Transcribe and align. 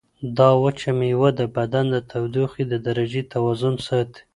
دا 0.37 0.49
وچه 0.63 0.89
مېوه 0.99 1.29
د 1.39 1.41
بدن 1.55 1.85
د 1.91 1.97
تودوخې 2.09 2.63
د 2.67 2.73
درجې 2.87 3.21
توازن 3.33 3.75
ساتي. 3.87 4.19